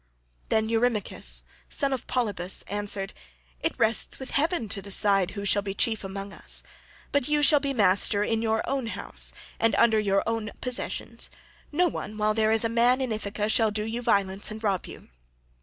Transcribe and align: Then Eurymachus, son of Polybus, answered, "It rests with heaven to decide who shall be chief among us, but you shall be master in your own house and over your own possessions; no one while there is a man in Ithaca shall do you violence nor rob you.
Then 0.49 0.67
Eurymachus, 0.67 1.43
son 1.69 1.93
of 1.93 2.07
Polybus, 2.07 2.63
answered, 2.63 3.13
"It 3.59 3.77
rests 3.77 4.17
with 4.17 4.31
heaven 4.31 4.67
to 4.69 4.81
decide 4.81 5.29
who 5.37 5.45
shall 5.45 5.61
be 5.61 5.75
chief 5.75 6.03
among 6.03 6.33
us, 6.33 6.63
but 7.11 7.27
you 7.27 7.43
shall 7.43 7.59
be 7.59 7.71
master 7.71 8.23
in 8.23 8.41
your 8.41 8.67
own 8.67 8.87
house 8.87 9.31
and 9.59 9.75
over 9.75 9.99
your 9.99 10.23
own 10.25 10.49
possessions; 10.59 11.29
no 11.71 11.87
one 11.87 12.17
while 12.17 12.33
there 12.33 12.51
is 12.51 12.63
a 12.63 12.67
man 12.67 12.99
in 12.99 13.11
Ithaca 13.11 13.47
shall 13.47 13.69
do 13.69 13.83
you 13.83 14.01
violence 14.01 14.49
nor 14.49 14.59
rob 14.61 14.87
you. 14.87 15.09